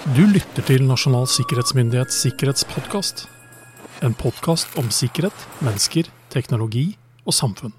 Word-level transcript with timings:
Du 0.00 0.22
lytter 0.24 0.64
til 0.64 0.86
Nasjonal 0.88 1.26
sikkerhetsmyndighets 1.28 2.22
sikkerhetspodkast. 2.24 3.26
En 4.00 4.14
podkast 4.16 4.78
om 4.80 4.88
sikkerhet, 4.88 5.36
mennesker, 5.60 6.08
teknologi 6.32 6.86
og 7.28 7.36
samfunn. 7.36 7.74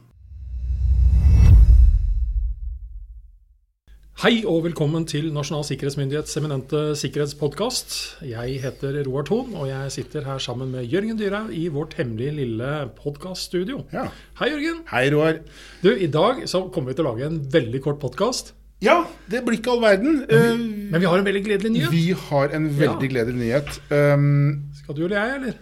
Hei 4.21 4.43
og 4.45 4.67
velkommen 4.67 5.09
til 5.09 5.31
Nasjonal 5.33 5.65
sikkerhetsmyndighets 5.71 6.37
eminente 6.37 6.83
sikkerhetspodkast. 7.01 7.97
Jeg 8.29 8.61
heter 8.67 9.01
Roar 9.09 9.25
Thon, 9.25 9.57
og 9.57 9.71
jeg 9.71 9.97
sitter 9.97 10.29
her 10.29 10.37
sammen 10.37 10.69
med 10.77 10.85
Jørgen 10.93 11.17
Dyrhaug 11.17 11.49
i 11.57 11.71
vårt 11.73 11.97
hemmelige 11.97 12.37
lille 12.43 12.71
podkaststudio. 13.01 13.87
Ja. 13.97 14.11
Hei, 14.37 14.53
Jørgen. 14.53 14.85
Hei, 14.93 15.07
Roar. 15.09 15.41
Du, 15.81 15.89
I 15.89 16.13
dag 16.13 16.45
så 16.45 16.67
kommer 16.69 16.93
vi 16.93 17.01
til 17.01 17.09
å 17.09 17.15
lage 17.15 17.33
en 17.33 17.41
veldig 17.49 17.87
kort 17.89 18.03
podkast. 18.05 18.53
Ja, 18.81 18.95
det 19.29 19.43
blir 19.45 19.59
ikke 19.59 19.71
all 19.75 19.81
verden. 19.83 20.23
Eh, 20.25 20.55
Men 20.91 20.99
vi 21.03 21.05
har 21.07 21.17
en 21.21 21.25
veldig 21.27 21.43
gledelig 21.45 21.71
nyhet. 21.75 21.91
vi 21.93 22.11
har 22.17 22.49
en 22.57 22.69
veldig 22.69 23.09
Ja. 23.09 23.13
gledelig 23.13 23.37
nyhet. 23.37 23.79
Um, 23.91 24.71
Skal 24.73 24.95
du 24.97 25.03
eller 25.05 25.17
jeg, 25.19 25.35
eller? 25.41 25.53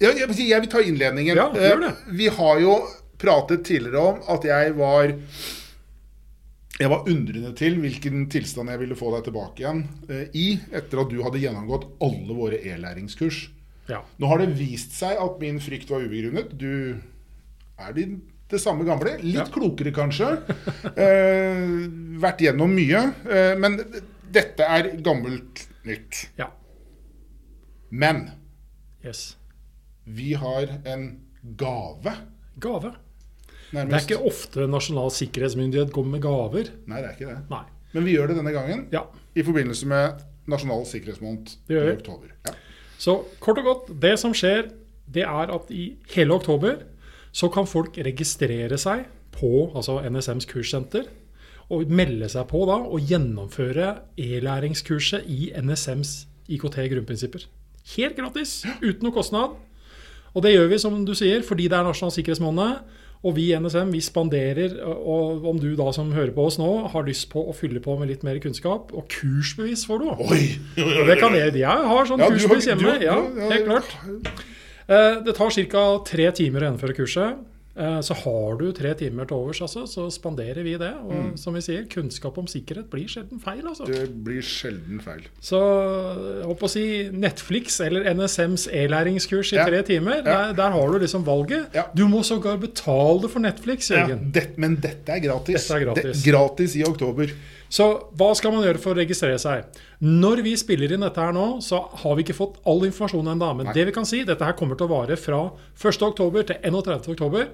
ja, 0.00 0.10
jeg, 0.10 0.28
vil 0.28 0.48
jeg 0.48 0.60
vil 0.64 0.70
ta 0.72 0.80
innledningen. 0.82 1.36
Ja, 1.36 1.48
gjør 1.54 1.80
det. 1.84 1.92
Uh, 1.94 2.16
vi 2.18 2.26
har 2.28 2.58
jo 2.60 2.74
pratet 3.18 3.64
tidligere 3.64 4.02
om 4.02 4.18
at 4.28 4.42
jeg 4.44 4.74
var 4.76 5.14
jeg 6.80 6.90
var 6.90 7.04
undrende 7.06 7.52
til 7.54 7.76
hvilken 7.78 8.24
tilstand 8.28 8.68
jeg 8.72 8.80
ville 8.80 8.96
få 8.98 9.12
deg 9.14 9.28
tilbake 9.28 9.62
igjen 9.62 9.84
eh, 10.10 10.24
i 10.34 10.46
etter 10.74 11.04
at 11.04 11.08
du 11.12 11.20
hadde 11.22 11.38
gjennomgått 11.38 11.84
alle 12.02 12.34
våre 12.34 12.58
e-læringskurs. 12.58 13.44
Ja. 13.88 14.00
Nå 14.18 14.26
har 14.26 14.38
det 14.42 14.48
vist 14.58 14.90
seg 14.98 15.14
at 15.22 15.38
min 15.38 15.60
frykt 15.62 15.88
var 15.92 16.02
ubegrunnet. 16.02 16.50
Du 16.58 16.96
er 17.78 17.92
din, 17.94 18.16
det 18.50 18.60
samme 18.60 18.84
gamle. 18.84 19.16
Litt 19.22 19.34
Ja. 19.34 19.44
klokere, 19.50 19.92
kanskje. 19.92 20.28
Eh, 20.96 21.88
vært 22.20 22.38
gjennom 22.44 22.70
mye. 22.74 23.00
Eh, 23.30 23.54
men 23.58 23.78
dette 24.30 24.60
er 24.62 24.90
gammelt 25.02 25.66
nytt. 25.84 26.28
ja. 26.38 26.50
Men 27.90 28.30
Yes. 29.04 29.36
vi 30.06 30.32
har 30.34 30.68
en 30.84 31.20
gave, 31.56 32.14
Gave. 32.58 32.94
Det 33.72 33.80
er 33.92 33.98
ikke 33.98 34.20
ofte 34.26 34.68
Nasjonal 34.70 35.10
sikkerhetsmyndighet 35.10 35.90
går 35.92 36.04
med 36.06 36.22
gaver. 36.22 36.68
Nei, 36.86 37.00
det 37.02 37.08
er 37.10 37.14
ikke 37.16 37.30
det. 37.34 37.50
Nei. 37.50 37.64
Men 37.92 38.04
vi 38.04 38.14
gjør 38.14 38.28
det 38.28 38.36
denne 38.36 38.52
gangen 38.54 38.86
Ja. 38.92 39.06
i 39.34 39.42
forbindelse 39.42 39.86
med 39.86 40.22
Nasjonal 40.46 40.84
sikkerhetsmåned 40.86 41.56
i 41.68 41.74
oktober. 41.96 42.30
Ja. 42.46 42.52
Så 42.98 43.24
kort 43.40 43.58
og 43.58 43.64
godt, 43.64 44.00
det 44.00 44.18
som 44.18 44.32
skjer, 44.32 44.70
det 45.10 45.22
er 45.24 45.50
at 45.54 45.70
i 45.70 45.96
hele 46.14 46.34
oktober 46.34 46.84
så 47.34 47.50
kan 47.52 47.66
folk 47.66 47.98
registrere 48.06 48.78
seg 48.78 49.08
på 49.34 49.68
altså 49.74 49.98
NSMs 50.06 50.46
kurssenter. 50.50 51.08
Og 51.72 51.88
melde 51.88 52.28
seg 52.28 52.44
på 52.50 52.60
da 52.68 52.76
og 52.84 53.06
gjennomføre 53.08 53.94
e-læringskurset 54.20 55.24
i 55.32 55.48
NSMs 55.64 56.26
IKT 56.52 56.76
grunnprinsipper. 56.92 57.46
Helt 57.96 58.18
gratis, 58.18 58.58
uten 58.82 59.06
noe 59.06 59.14
kostnad. 59.16 59.56
Og 60.34 60.44
det 60.44 60.52
gjør 60.54 60.68
vi, 60.72 60.78
som 60.82 61.00
du 61.06 61.14
sier, 61.16 61.40
fordi 61.46 61.70
det 61.70 61.78
er 61.78 61.86
nasjonal 61.86 62.12
sikkerhetsmåned. 62.14 63.00
Og 63.24 63.32
vi 63.38 63.46
i 63.48 63.56
NSM 63.56 63.92
vi 63.94 64.02
spanderer, 64.04 64.74
og 64.84 65.46
om 65.48 65.60
du 65.60 65.70
da 65.78 65.86
som 65.96 66.10
hører 66.12 66.34
på 66.36 66.44
oss 66.50 66.58
nå 66.60 66.68
har 66.92 67.06
lyst 67.06 67.30
på 67.32 67.40
å 67.48 67.54
fylle 67.56 67.80
på 67.80 67.94
med 67.96 68.10
litt 68.12 68.26
mer 68.26 68.36
kunnskap, 68.44 68.92
og 68.92 69.06
kursbevis 69.08 69.86
får 69.88 70.02
du. 70.02 70.10
Oi! 70.26 70.42
Og 70.84 71.08
det 71.08 71.16
kan 71.22 71.32
jeg. 71.38 71.54
Jeg 71.62 71.88
har 71.94 72.10
sånn 72.10 72.20
Ja, 72.20 72.28
kursbevis 72.28 72.68
hjemme. 72.68 72.98
du 73.00 73.06
ja, 73.08 73.16
helt 73.48 73.64
klart. 73.70 74.44
Eh, 74.88 75.22
Det 75.24 75.34
tar 75.36 75.50
ca. 75.50 75.98
tre 76.04 76.30
timer 76.32 76.60
å 76.60 76.64
gjennomføre 76.70 76.94
kurset. 76.96 77.36
Eh, 77.76 78.00
Så 78.02 78.14
har 78.14 78.56
du 78.56 78.70
tre 78.72 78.94
timer 78.94 79.24
til 79.26 79.36
overs, 79.36 79.60
altså, 79.60 79.82
så 79.88 80.06
spanderer 80.12 80.62
vi 80.62 80.76
det. 80.78 80.92
Og 81.02 81.10
Mm. 81.12 81.36
som 81.38 81.54
vi 81.54 81.60
sier, 81.60 81.84
kunnskap 81.88 82.36
om 82.38 82.46
sikkerhet 82.46 82.88
blir 82.88 83.06
sjelden 83.08 83.40
feil. 83.42 83.62
altså. 83.66 83.84
Det 83.86 84.22
blir 84.24 84.40
sjelden 84.42 85.00
feil. 85.02 85.22
Så 85.42 85.58
jeg 86.38 86.46
håper 86.46 86.62
å 86.62 86.70
si 86.70 87.10
Netflix 87.10 87.80
eller 87.80 88.04
NSMs 88.14 88.68
e-læringskurs 88.68 89.52
i 89.54 89.56
Ja. 89.56 89.64
tre 89.66 89.82
timer, 89.82 90.22
der, 90.22 90.52
der 90.52 90.70
har 90.70 90.92
du 90.92 90.98
liksom 91.00 91.24
valget. 91.24 91.66
Ja. 91.74 91.86
Du 91.94 92.06
må 92.06 92.20
sågar 92.22 92.60
betale 92.60 93.28
for 93.28 93.40
Netflix, 93.40 93.90
Ja, 93.90 94.06
Jørgen. 94.06 94.30
det, 94.32 94.56
men 94.58 94.76
dette 94.76 95.08
er 95.08 95.18
gratis. 95.20 95.66
Dette 95.66 95.80
er 95.80 95.84
gratis. 95.86 96.22
Det, 96.22 96.32
gratis 96.32 96.76
i 96.76 96.84
oktober. 96.84 97.30
Så 97.74 97.86
hva 98.14 98.30
skal 98.38 98.54
man 98.54 98.62
gjøre 98.62 98.78
for 98.82 98.94
å 98.94 99.00
registrere 99.00 99.38
seg? 99.42 99.78
Når 100.04 100.44
vi 100.46 100.54
spiller 100.60 100.94
inn 100.94 101.02
dette 101.02 101.22
her 101.22 101.34
nå, 101.34 101.58
så 101.64 101.80
har 102.04 102.14
vi 102.14 102.22
ikke 102.22 102.36
fått 102.38 102.60
all 102.70 102.84
informasjon 102.86 103.32
ennå. 103.32 103.48
Men 103.58 103.70
Nei. 103.70 103.74
det 103.74 103.88
vi 103.88 103.94
kan 103.96 104.06
si, 104.06 104.22
dette 104.26 104.46
her 104.46 104.54
kommer 104.58 104.78
til 104.78 104.86
å 104.86 104.92
vare 104.94 105.18
fra 105.18 105.40
1.10 105.80 106.14
til 106.52 106.60
31.10. 106.70 107.48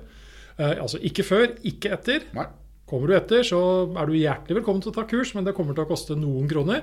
Eh, 0.61 0.75
altså 0.75 1.01
ikke 1.09 1.25
før, 1.25 1.47
ikke 1.73 1.95
etter. 1.97 2.27
Nei. 2.37 2.49
Kommer 2.91 3.09
du 3.09 3.15
etter, 3.17 3.45
så 3.47 3.61
er 3.87 4.11
du 4.11 4.17
hjertelig 4.19 4.59
velkommen 4.59 4.83
til 4.83 4.91
å 4.91 4.97
ta 4.99 5.07
kurs, 5.09 5.31
men 5.37 5.47
det 5.47 5.55
kommer 5.57 5.77
til 5.79 5.87
å 5.87 5.89
koste 5.89 6.17
noen 6.19 6.49
kroner. 6.51 6.83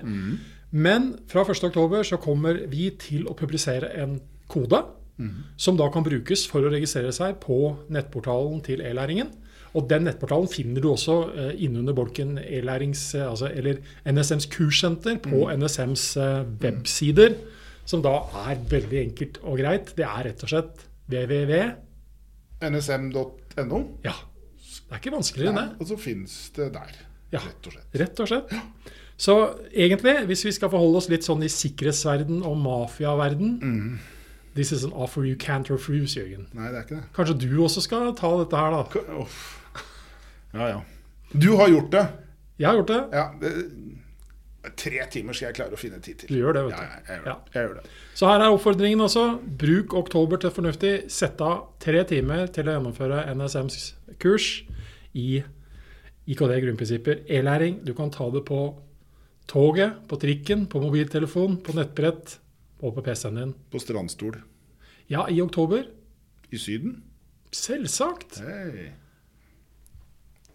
Men 0.71 1.09
fra 1.27 1.43
1.10 1.43 1.97
så 2.07 2.19
kommer 2.23 2.61
vi 2.71 2.87
til 2.95 3.27
å 3.27 3.35
publisere 3.37 3.91
en 3.99 4.15
kode, 4.47 4.79
som 5.59 5.75
da 5.75 5.89
kan 5.91 6.05
brukes 6.05 6.45
for 6.47 6.63
å 6.63 6.71
registrere 6.71 7.11
seg 7.11 7.41
på 7.43 7.75
nettportalen 7.91 8.63
til 8.63 8.85
e-læringen. 8.87 9.33
Og 9.77 9.85
den 9.91 10.07
nettportalen 10.07 10.49
finner 10.49 10.81
du 10.81 10.87
også 10.89 11.15
eh, 11.37 11.51
innunder 11.67 11.93
bolken 11.97 12.37
e-lærings, 12.41 13.03
eh, 13.17 13.27
altså, 13.29 13.51
eller 13.53 13.77
NSMs 14.09 14.47
kurssenter 14.49 15.19
på 15.21 15.43
NSMs 15.53 16.05
eh, 16.17 16.39
websider, 16.63 17.35
som 17.87 18.01
da 18.03 18.15
er 18.47 18.63
veldig 18.71 19.01
enkelt 19.03 19.37
og 19.43 19.59
greit. 19.61 19.93
Det 19.97 20.07
er 20.07 20.25
rett 20.31 20.41
og 20.47 20.49
slett 20.51 20.87
www. 21.13 21.53
nsm.no. 22.67 23.79
Ja, 24.03 24.15
det 24.17 24.95
er 24.95 25.01
ikke 25.01 25.13
vanskeligere 25.13 25.53
enn 25.53 25.59
det. 25.61 25.67
Og 25.81 25.91
så 25.91 25.99
fins 26.01 26.37
det 26.57 26.71
der, 26.75 26.97
Ja. 27.35 27.39
rett 27.43 27.67
og 27.69 27.73
slett. 27.77 27.87
Rett 28.01 28.19
og 28.23 28.27
slett. 28.31 28.53
Så 29.17 29.33
egentlig, 29.73 30.13
hvis 30.29 30.45
vi 30.45 30.51
skal 30.53 30.69
forholde 30.69 30.99
oss 30.99 31.09
litt 31.09 31.25
sånn 31.25 31.41
i 31.43 31.49
sikkerhetsverden 31.49 32.43
og 32.45 32.57
mafiaverden 32.61 33.99
This 34.57 34.71
is 34.73 34.83
an 34.87 34.93
offer 34.97 35.23
you 35.27 35.37
can't 35.37 35.69
refuse, 35.69 36.17
Jørgen. 36.17 36.47
Nei, 36.57 36.71
det 36.73 36.79
er 36.81 36.85
ikke 36.87 36.97
det. 36.97 37.03
Kanskje 37.15 37.37
du 37.45 37.49
også 37.63 37.83
skal 37.85 38.09
ta 38.17 38.31
dette 38.41 38.57
her, 38.57 38.73
da. 38.73 38.83
K-. 38.89 39.27
Ja, 40.57 40.69
ja. 40.71 40.79
Du 41.37 41.51
har 41.59 41.69
gjort 41.69 41.91
det. 41.93 42.05
Jeg 42.57 42.67
har 42.71 42.79
gjort 42.79 42.91
det. 42.93 43.01
Ja, 43.13 43.25
det 43.41 43.53
tre 44.77 44.99
timer 45.11 45.35
skal 45.37 45.47
jeg 45.51 45.55
klare 45.59 45.77
å 45.77 45.79
finne 45.79 45.99
tid 46.03 46.17
til. 46.21 46.31
Du 46.31 46.39
gjør 46.41 46.57
det, 46.57 46.63
vet 46.67 46.75
du. 46.75 46.81
ja, 46.83 46.97
jeg 47.07 47.19
gjør 47.21 47.27
Ja. 47.29 47.35
Jeg 47.53 47.67
gjør 47.67 47.75
det. 47.77 47.91
Så 48.19 48.27
her 48.27 48.41
er 48.43 48.55
oppfordringen 48.55 49.03
også. 49.05 49.25
Bruk 49.61 49.93
oktober 49.99 50.41
til 50.41 50.51
fornuftig. 50.51 50.91
Sett 51.13 51.39
av 51.45 51.69
tre 51.83 52.01
timer 52.09 52.49
til 52.51 52.67
å 52.67 52.75
gjennomføre 52.75 53.21
NSMs 53.37 53.77
kurs 54.19 54.49
i 55.15 55.43
IKD 56.27 56.57
grunnprinsipper. 56.65 57.21
E-læring. 57.31 57.79
Du 57.85 57.93
kan 57.95 58.11
ta 58.11 58.27
det 58.33 58.43
på 58.49 58.59
toget, 59.47 60.01
på 60.09 60.19
trikken, 60.19 60.65
på 60.67 60.81
mobiltelefon, 60.83 61.61
på 61.63 61.77
nettbrett 61.77 62.39
og 62.81 62.93
på 62.95 63.01
PC-en 63.05 63.35
din. 63.39 63.53
På 63.71 63.79
strandstol 63.81 64.39
Ja, 65.09 65.25
i 65.29 65.41
oktober. 65.41 65.85
i 66.51 66.57
Syden. 66.57 67.01
Selvsagt. 67.51 68.39
Hei. 68.43 68.91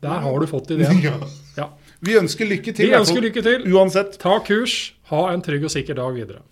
Der 0.03 0.21
har 0.25 0.41
du 0.41 0.47
fått 0.51 0.71
ideen. 0.75 1.01
Ja. 1.07 1.17
Ja. 1.57 1.67
Vi 2.01 2.17
ønsker 2.19 2.49
lykke 2.49 2.73
til. 2.75 2.89
Vi 2.89 2.95
ønsker 2.97 3.21
lykke 3.23 3.43
til. 3.45 3.67
Uansett. 3.73 4.17
Ta 4.23 4.39
kurs. 4.45 4.93
Ha 5.13 5.21
en 5.33 5.43
trygg 5.45 5.65
og 5.69 5.71
sikker 5.71 5.95
dag 5.99 6.15
videre. 6.17 6.43